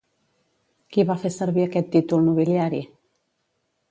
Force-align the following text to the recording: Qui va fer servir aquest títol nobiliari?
Qui 0.95 1.05
va 1.09 1.17
fer 1.25 1.31
servir 1.35 1.67
aquest 1.67 1.91
títol 1.97 2.25
nobiliari? 2.29 2.83